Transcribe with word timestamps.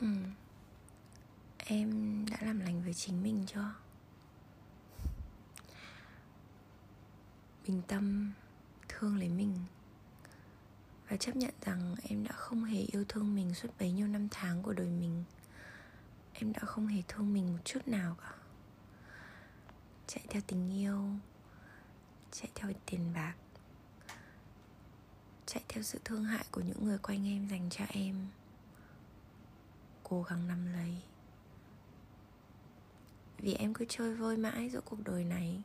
ừ. 0.00 0.06
em 1.58 2.24
đã 2.30 2.36
làm 2.40 2.60
lành 2.60 2.82
với 2.82 2.94
chính 2.94 3.22
mình 3.22 3.44
chưa? 3.46 3.74
Bình 7.66 7.82
tâm 7.88 8.32
thương 8.88 9.16
lấy 9.16 9.28
mình 9.28 9.58
và 11.08 11.16
chấp 11.16 11.36
nhận 11.36 11.54
rằng 11.62 11.94
em 12.02 12.24
đã 12.24 12.32
không 12.32 12.64
hề 12.64 12.80
yêu 12.80 13.04
thương 13.08 13.34
mình 13.34 13.54
suốt 13.54 13.68
bấy 13.78 13.92
nhiêu 13.92 14.06
năm 14.06 14.28
tháng 14.30 14.62
của 14.62 14.72
đời 14.72 14.88
mình. 14.88 15.24
Em 16.32 16.52
đã 16.52 16.60
không 16.60 16.86
hề 16.86 17.02
thương 17.08 17.32
mình 17.32 17.52
một 17.52 17.58
chút 17.64 17.88
nào 17.88 18.16
cả. 18.22 18.32
Chạy 20.06 20.24
theo 20.28 20.42
tình 20.46 20.70
yêu, 20.78 21.10
chạy 22.32 22.48
theo 22.54 22.72
tiền 22.86 23.12
bạc, 23.14 23.34
chạy 25.46 25.62
theo 25.68 25.82
sự 25.82 26.00
thương 26.04 26.24
hại 26.24 26.44
của 26.50 26.60
những 26.60 26.84
người 26.84 26.98
quanh 26.98 27.26
em 27.26 27.48
dành 27.48 27.70
cho 27.70 27.84
em 27.88 28.26
cố 30.08 30.22
gắng 30.22 30.48
nắm 30.48 30.72
lấy. 30.72 31.02
Vì 33.38 33.54
em 33.54 33.74
cứ 33.74 33.84
chơi 33.88 34.14
vơi 34.14 34.36
mãi 34.36 34.70
giữa 34.70 34.80
cuộc 34.80 35.04
đời 35.04 35.24
này. 35.24 35.62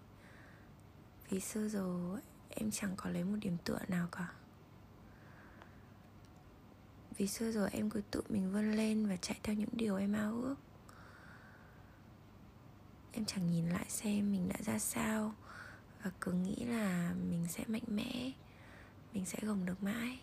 Vì 1.30 1.40
xưa 1.40 1.68
giờ 1.68 2.18
em 2.50 2.72
chẳng 2.72 2.94
có 2.98 3.10
lấy 3.10 3.24
một 3.24 3.38
điểm 3.42 3.58
tựa 3.64 3.80
nào 3.88 4.08
cả. 4.12 4.34
Vì 7.18 7.28
xưa 7.28 7.52
giờ 7.52 7.70
em 7.72 7.90
cứ 7.90 8.02
tự 8.12 8.22
mình 8.30 8.52
vươn 8.52 8.72
lên 8.72 9.08
và 9.08 9.18
chạy 9.18 9.40
theo 9.44 9.56
những 9.56 9.70
điều 9.72 9.96
em 9.96 10.14
ao 10.14 10.42
ước. 10.42 10.56
Em 13.12 13.26
chẳng 13.26 13.52
nhìn 13.52 13.70
lại 13.70 13.86
xem 13.90 14.32
mình 14.32 14.50
đã 14.50 14.56
ra 14.66 14.80
sao 14.80 15.34
và 16.04 16.12
cứ 16.22 16.32
nghĩ 16.32 16.56
là 16.56 17.14
mình 17.30 17.46
sẽ 17.50 17.64
mạnh 17.68 17.84
mẽ, 17.88 18.32
mình 19.14 19.26
sẽ 19.26 19.38
gồng 19.42 19.66
được 19.66 19.84
mãi. 19.84 20.20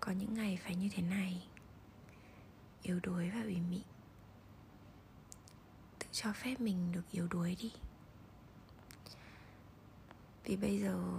Có 0.00 0.12
những 0.12 0.34
ngày 0.34 0.58
phải 0.62 0.76
như 0.76 0.88
thế 0.92 1.02
này 1.02 1.46
yếu 2.84 3.00
đuối 3.02 3.30
và 3.30 3.42
ủy 3.42 3.60
mị. 3.70 3.82
Tự 5.98 6.06
cho 6.12 6.32
phép 6.32 6.60
mình 6.60 6.92
được 6.92 7.10
yếu 7.10 7.28
đuối 7.28 7.56
đi. 7.60 7.72
Vì 10.44 10.56
bây 10.56 10.80
giờ 10.80 11.18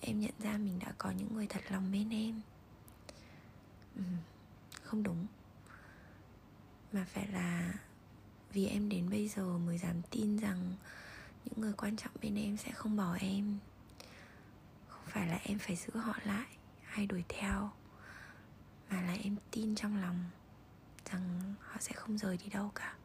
em 0.00 0.20
nhận 0.20 0.34
ra 0.38 0.58
mình 0.58 0.78
đã 0.78 0.92
có 0.98 1.10
những 1.10 1.34
người 1.34 1.46
thật 1.46 1.60
lòng 1.70 1.92
bên 1.92 2.10
em. 2.10 2.40
Ừ, 3.96 4.02
không 4.82 5.02
đúng. 5.02 5.26
Mà 6.92 7.06
phải 7.08 7.26
là 7.26 7.74
vì 8.52 8.66
em 8.66 8.88
đến 8.88 9.10
bây 9.10 9.28
giờ 9.28 9.58
mới 9.58 9.78
dám 9.78 10.02
tin 10.10 10.36
rằng 10.36 10.74
những 11.44 11.60
người 11.60 11.72
quan 11.72 11.96
trọng 11.96 12.12
bên 12.22 12.36
em 12.36 12.56
sẽ 12.56 12.70
không 12.72 12.96
bỏ 12.96 13.14
em. 13.20 13.58
Không 14.88 15.04
phải 15.06 15.28
là 15.28 15.40
em 15.44 15.58
phải 15.58 15.76
giữ 15.76 15.96
họ 15.96 16.14
lại 16.24 16.46
hay 16.82 17.06
đuổi 17.06 17.24
theo 17.28 17.70
mà 18.90 19.02
là 19.02 19.12
em 19.12 19.36
tin 19.50 19.74
trong 19.74 19.96
lòng 19.96 20.24
rằng 21.12 21.54
họ 21.60 21.76
sẽ 21.80 21.92
không 21.92 22.18
rời 22.18 22.36
đi 22.36 22.48
đâu 22.48 22.70
cả. 22.74 22.96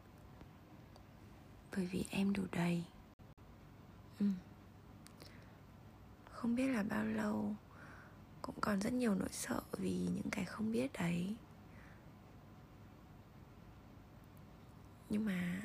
Bởi 1.76 1.86
vì 1.86 2.04
em 2.10 2.32
đủ 2.32 2.42
đầy. 2.52 2.84
Ừ. 4.20 4.26
không 6.24 6.54
biết 6.54 6.66
là 6.68 6.82
bao 6.82 7.04
lâu, 7.04 7.54
cũng 8.42 8.54
còn 8.60 8.80
rất 8.80 8.92
nhiều 8.92 9.14
nỗi 9.14 9.28
sợ 9.32 9.60
vì 9.72 9.96
những 10.14 10.30
cái 10.30 10.44
không 10.44 10.72
biết 10.72 10.92
đấy. 10.92 11.36
Nhưng 15.10 15.24
mà 15.24 15.60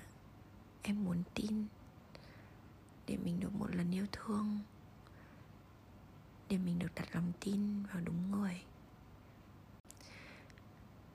em 0.81 1.03
muốn 1.03 1.23
tin 1.33 1.65
để 3.07 3.17
mình 3.17 3.39
được 3.39 3.53
một 3.53 3.75
lần 3.75 3.91
yêu 3.91 4.05
thương, 4.11 4.59
để 6.49 6.57
mình 6.57 6.79
được 6.79 6.95
đặt 6.95 7.15
lòng 7.15 7.31
tin 7.39 7.83
vào 7.83 8.01
đúng 8.05 8.31
người. 8.31 8.63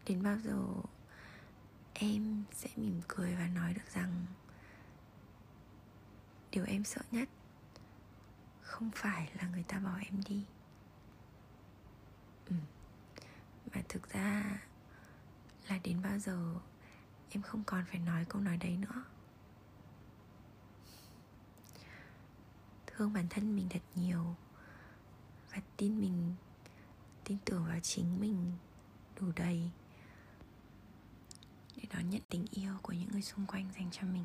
Đến 0.06 0.22
bao 0.22 0.38
giờ 0.38 0.64
em 2.00 2.44
sẽ 2.52 2.68
mỉm 2.76 3.00
cười 3.08 3.34
và 3.34 3.46
nói 3.46 3.74
được 3.74 3.90
rằng 3.94 4.26
điều 6.50 6.64
em 6.64 6.84
sợ 6.84 7.00
nhất 7.10 7.28
không 8.62 8.90
phải 8.94 9.30
là 9.34 9.48
người 9.48 9.62
ta 9.62 9.78
bỏ 9.78 9.96
em 9.96 10.20
đi. 10.28 10.44
Ừ. 12.46 12.54
mà 13.74 13.82
thực 13.88 14.12
ra 14.12 14.60
là 15.68 15.78
đến 15.84 16.02
bao 16.02 16.18
giờ 16.18 16.54
em 17.30 17.42
không 17.42 17.64
còn 17.64 17.84
phải 17.84 17.98
nói 17.98 18.24
câu 18.28 18.42
nói 18.42 18.56
đấy 18.56 18.76
nữa. 18.76 19.04
Thương 22.86 23.12
bản 23.12 23.26
thân 23.30 23.56
mình 23.56 23.68
thật 23.70 23.82
nhiều 23.94 24.36
và 25.50 25.60
tin 25.76 26.00
mình, 26.00 26.34
tin 27.24 27.38
tưởng 27.44 27.64
vào 27.66 27.80
chính 27.82 28.20
mình 28.20 28.52
đủ 29.20 29.26
đầy 29.36 29.70
để 31.82 31.88
đón 31.94 32.10
nhận 32.10 32.22
tình 32.28 32.46
yêu 32.50 32.72
của 32.82 32.92
những 32.92 33.08
người 33.12 33.22
xung 33.22 33.46
quanh 33.46 33.70
dành 33.74 33.88
cho 33.92 34.02
mình. 34.02 34.24